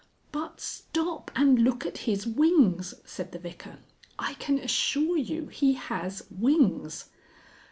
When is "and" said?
1.35-1.59